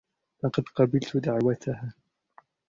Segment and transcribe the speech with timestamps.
[0.43, 1.93] لقد قبلت دعوتها.